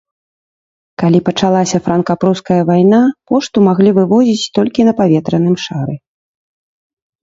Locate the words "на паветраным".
4.93-5.55